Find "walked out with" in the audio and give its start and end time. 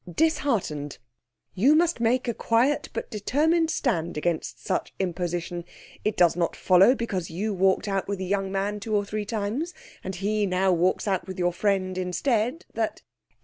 7.53-8.19